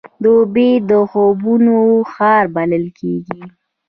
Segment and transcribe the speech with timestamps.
[0.23, 1.77] دوبی د خوبونو
[2.13, 3.41] ښار بلل کېږي.